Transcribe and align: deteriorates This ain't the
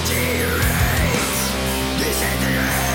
deteriorates 0.00 1.40
This 1.98 2.22
ain't 2.22 2.40
the 2.40 2.87